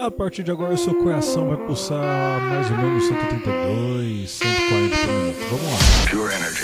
[0.00, 5.36] A partir de agora, seu coração vai pulsar mais ou menos 132, 140 por minuto.
[5.50, 5.78] Vamos lá.
[6.10, 6.62] Pure energy.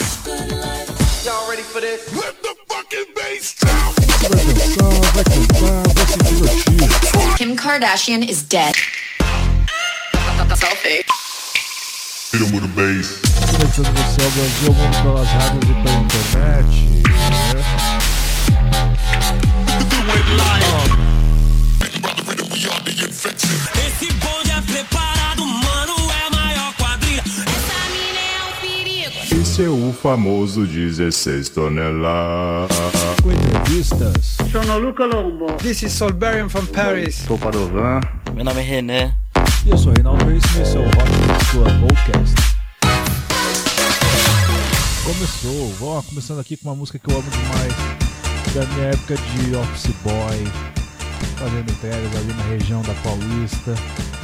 [1.22, 2.00] Y'all ready for this?
[2.14, 3.92] Let the fucking bass down.
[4.22, 7.36] Vai dançar, vai cantar, vai se divertir.
[7.36, 8.74] Kim Kardashian is dead.
[10.56, 11.04] Selfie.
[12.32, 13.20] Hit him with a bass.
[13.52, 16.72] Conectando você ao Brasil, vamos pelas rádios e pela internet.
[17.52, 17.66] Né?
[19.78, 20.85] Esse
[29.64, 32.76] o famoso 16 toneladas.
[33.22, 34.36] Com entrevistas.
[34.52, 35.46] Sono Luca Lombo.
[35.54, 37.14] This is Solberian from Paris.
[37.26, 38.00] Sou Padovan.
[38.34, 39.14] Meu nome é René.
[39.64, 42.56] E eu sou Reinaldo Reis e esse é o Rock Sua Podcast.
[45.04, 47.72] Começou, vamos começando aqui com uma música que eu amo demais,
[48.54, 50.52] da minha época de office boy,
[51.38, 53.74] fazendo entregas ali na região da Paulista,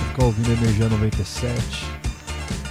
[0.08, 1.86] ficava ouvindo Energia 97,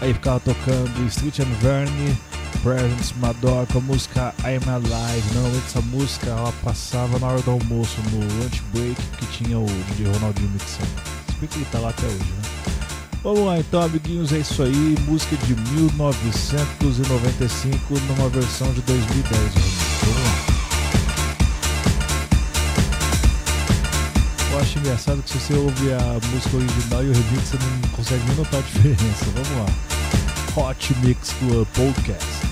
[0.02, 2.17] aí ficava tocando Street and Verne,
[2.64, 5.34] Presents Madonna a música I'm Alive.
[5.34, 9.66] Normalmente essa música ela passava na hora do almoço no lunch break que tinha o
[9.66, 10.92] DJ Ronaldinho mixando.
[11.39, 12.44] Se que ele tá lá até hoje, né?
[13.23, 14.95] Vamos lá então, amiguinhos, é isso aí.
[15.08, 19.54] Música de 1995 numa versão de 2010.
[20.02, 20.36] Vamos lá.
[24.52, 27.89] Eu acho engraçado que se você ouvir a música original e o remix, você não
[27.89, 29.26] consegue nem notar a diferença.
[29.34, 29.66] Vamos lá.
[30.56, 32.51] Hot Mix Club Podcast.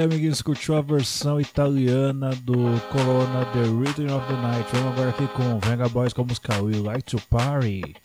[0.00, 0.42] Aí, amiguinhos.
[0.42, 4.68] Curtiu a versão italiana do Corona The Rhythm of the Night.
[4.72, 7.96] Vamos agora aqui com Venga Boys com a música We Like to Party.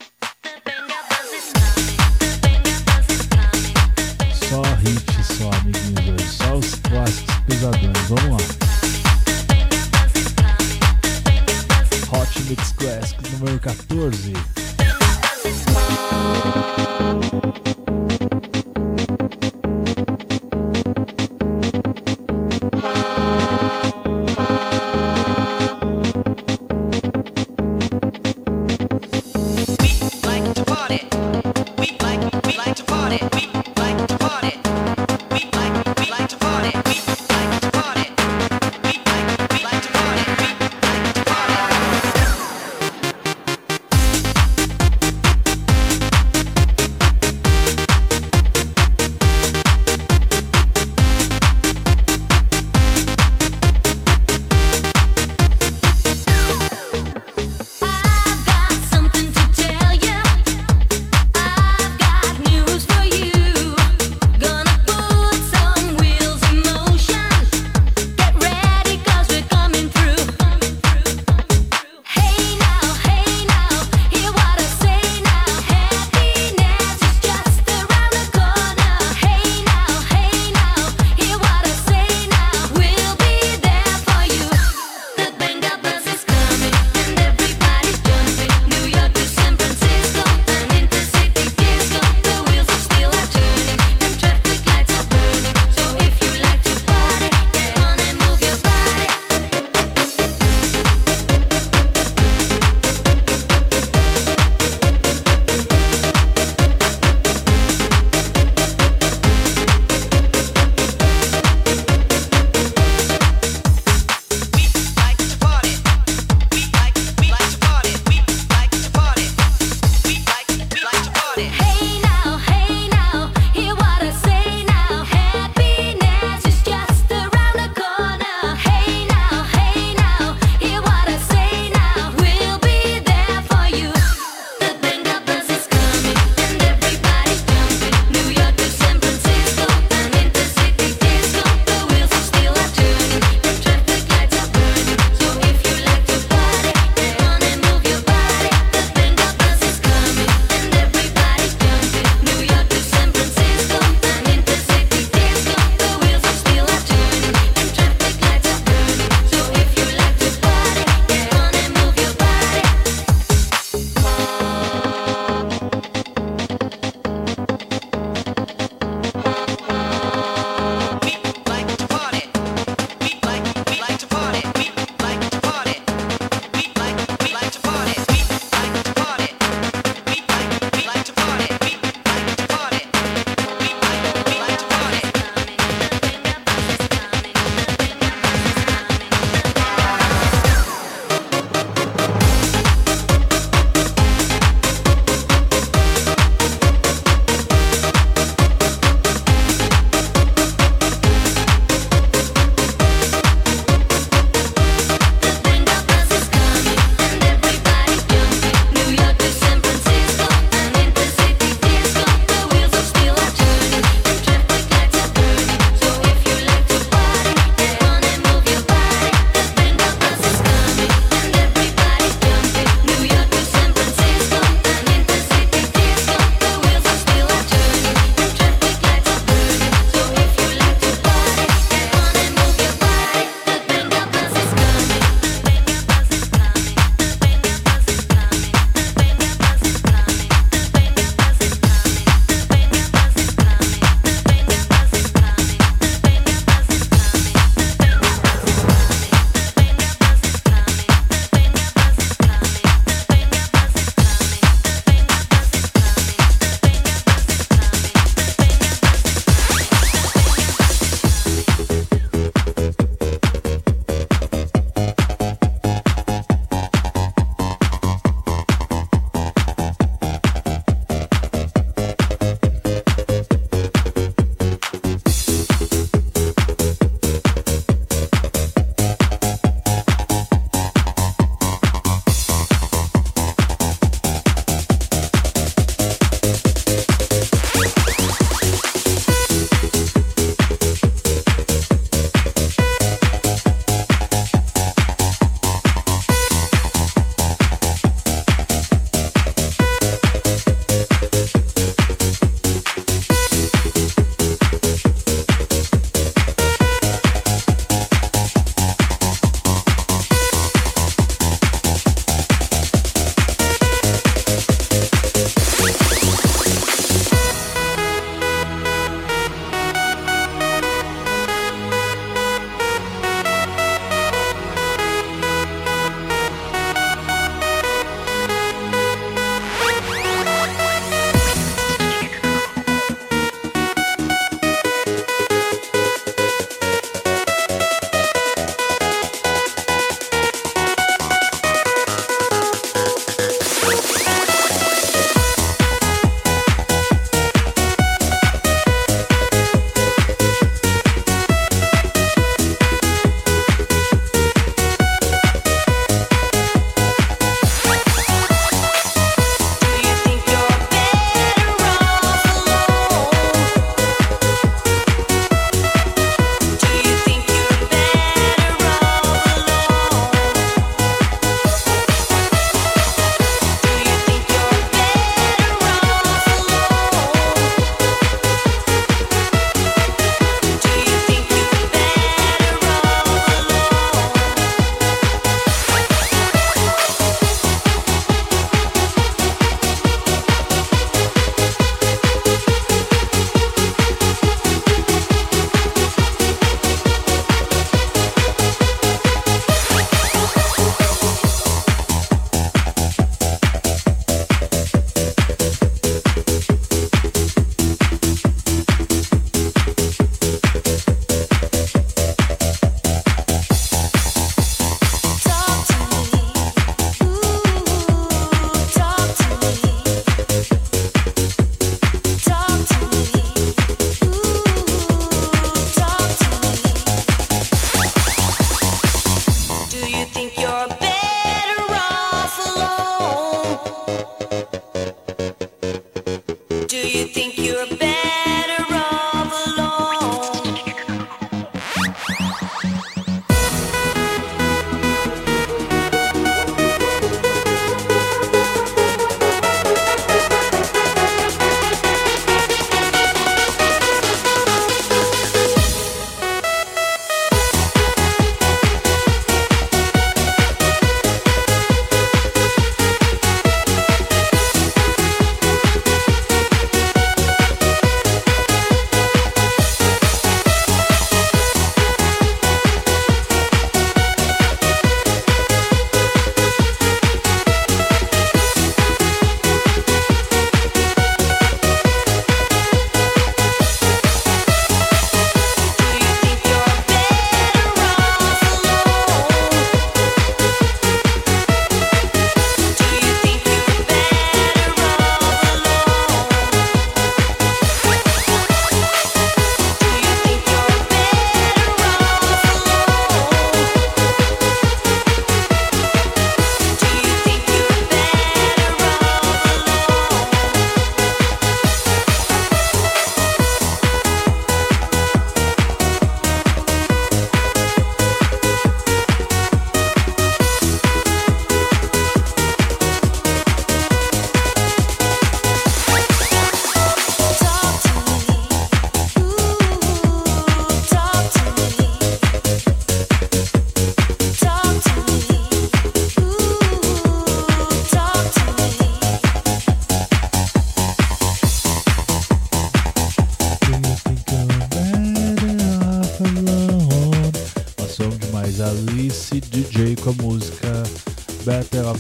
[4.34, 6.22] Só hit, só, amiguinhos.
[6.32, 7.98] Só os clássicos pesadões.
[8.10, 8.38] Vamos lá.
[12.12, 14.34] Hot Mix Classic número 14.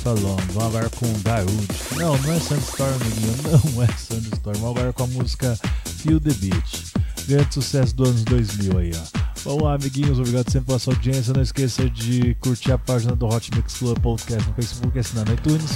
[0.05, 1.67] Vamos agora com Darude.
[1.95, 3.33] Não, não é Sandstorm, amiguinho.
[3.73, 4.55] Não é Sandstorm.
[4.59, 5.59] Vamos agora com a música
[5.97, 6.93] Feel the Beat.
[7.27, 9.19] Grande sucesso dos anos 2000 aí, ó.
[9.43, 10.19] Vamos lá, amiguinhos.
[10.19, 11.33] Obrigado sempre pela sua audiência.
[11.33, 15.25] Não esqueça de curtir a página do Hot Mix Club Podcast no Facebook e assinar
[15.25, 15.71] no iTunes.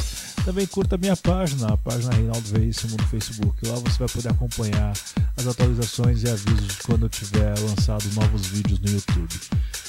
[0.46, 3.68] Também curta a minha página, a página Reinaldo Veríssimo no Facebook.
[3.68, 4.94] Lá você vai poder acompanhar
[5.38, 9.40] as atualizações e avisos de quando eu tiver lançado novos vídeos no YouTube.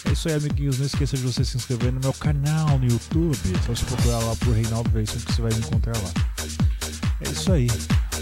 [0.04, 0.78] É isso aí, amiguinhos.
[0.78, 3.36] Não esqueça de você se inscrever no meu canal no YouTube.
[3.66, 6.10] Só se procurar lá por Reinaldo Veríssimo que você vai me encontrar lá.
[7.20, 7.68] É isso aí.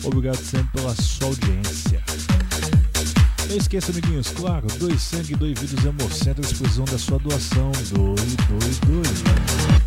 [0.04, 2.02] Obrigado sempre pela sua audiência.
[3.48, 7.72] Não esqueça, amiguinhos, claro, dois sangue, dois vídeos hemocentros, precisam da sua doação.
[7.92, 9.77] Doe, doe, doe.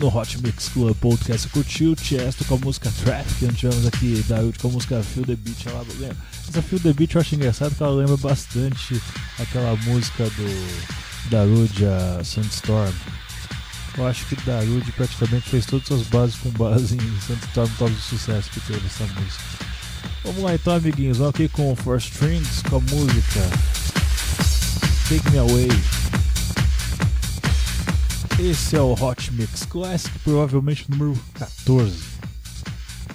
[0.00, 4.24] No Hot Mix Club Podcast curtiu o Tiesto com a música Traffic, tivemos aqui
[4.58, 5.66] com a música Feel the Beat.
[5.66, 6.16] Ela lembra.
[6.48, 9.00] Essa Feel the Beat eu acho engraçado que ela lembra bastante
[9.38, 12.92] aquela música do Darude, a Sandstorm.
[13.98, 17.94] Eu acho que Darude praticamente fez todas as bases com base em Sandstorm por causa
[17.94, 19.44] do sucesso que teve essa música.
[20.24, 21.18] Vamos lá então, amiguinhos.
[21.18, 23.40] Vamos aqui com o Strings com a música
[25.08, 25.99] Take Me Away.
[28.42, 31.94] Esse é o Hot Mix Classic, provavelmente número 14.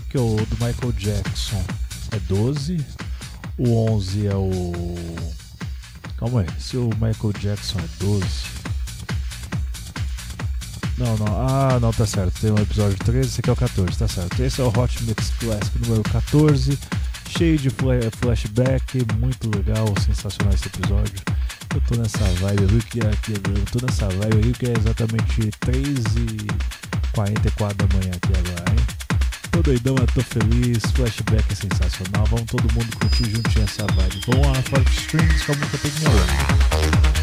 [0.07, 1.63] Que é o do Michael Jackson
[2.11, 2.85] é 12.
[3.57, 4.73] O 11 é o.
[6.17, 8.25] Calma aí, se o Michael Jackson é 12.
[10.99, 12.39] Não, não, ah, não, tá certo.
[12.39, 14.39] Tem um episódio 13, esse aqui é o 14, tá certo.
[14.39, 16.77] Esse é o Hot Mix Classic número 14,
[17.35, 21.19] cheio de flashback, muito legal, sensacional esse episódio.
[21.75, 24.73] Eu tô nessa vibe, eu vi que aqui, eu tô nessa vibe aqui que é
[24.77, 28.79] exatamente 3h44 da manhã aqui agora, hein?
[29.51, 34.21] Tô doidão, eu tô feliz, flashback é sensacional, vamos todo mundo curtir juntinho essa vibe.
[34.25, 36.05] Vamos lá, Forte Strings com a música Take Me
[37.11, 37.14] É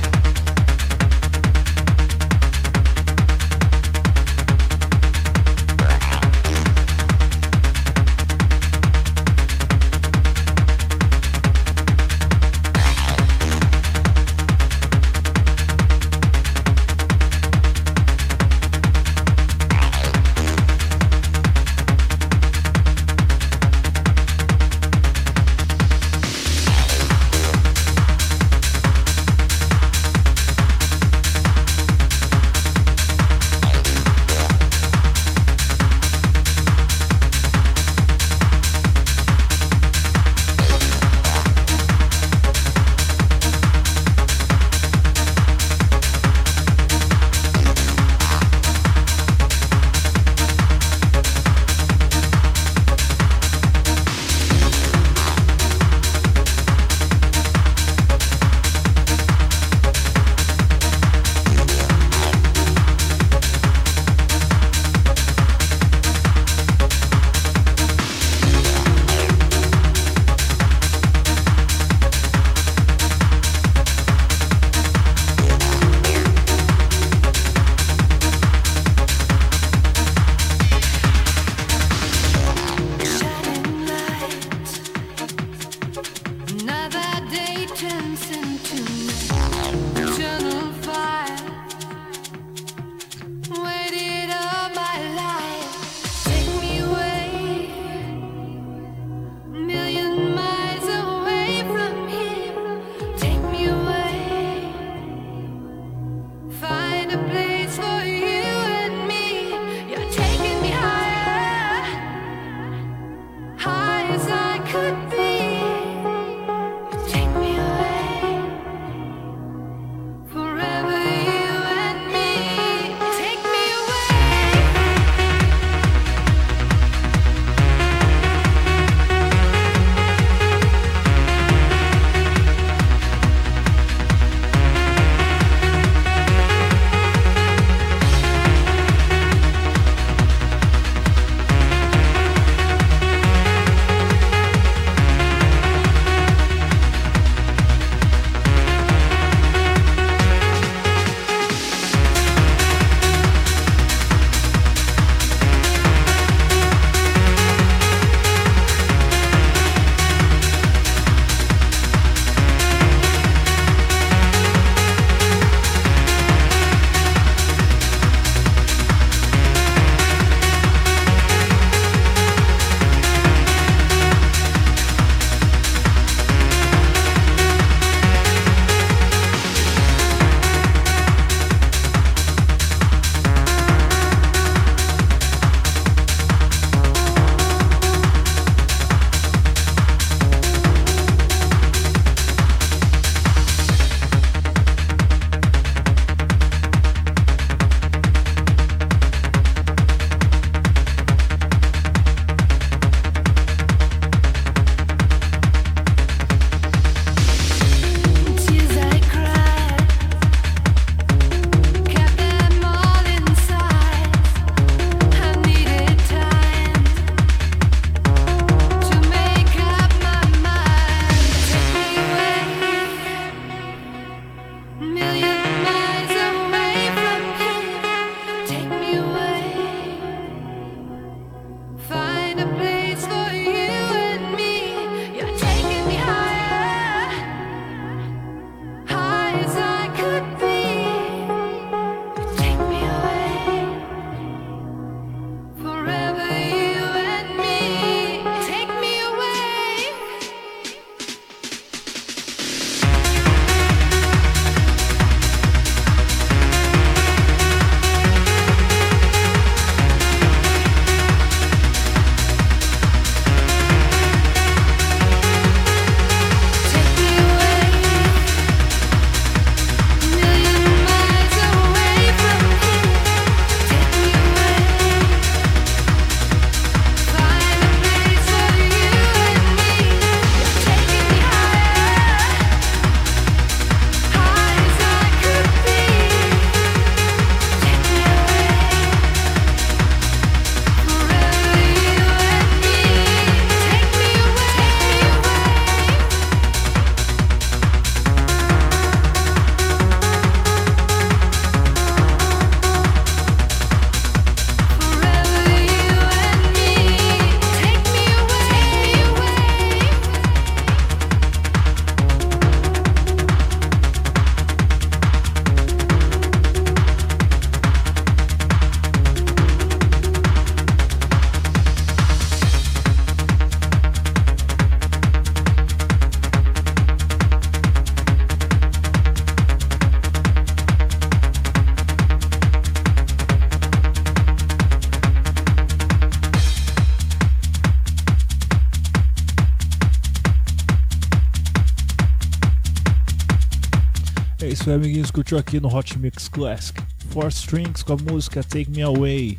[345.02, 345.10] amiguinhos.
[345.10, 346.80] Curtiu aqui no Hot Mix Classic.
[347.10, 349.36] Four Strings com a música Take Me Away.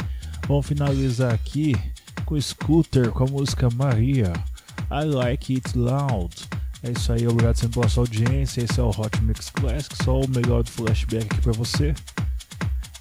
[0.47, 1.75] Vamos finalizar aqui
[2.25, 4.33] com Scooter com a música Maria.
[4.91, 6.35] I Like It Loud.
[6.83, 8.61] É isso aí, obrigado sempre pela sua audiência.
[8.61, 11.93] Esse é o Hot Mix Classic, só o melhor do flashback aqui pra você.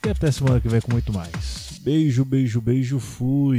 [0.06, 1.80] E até semana que vem com muito mais.
[1.82, 3.58] Beijo, beijo, beijo, fui.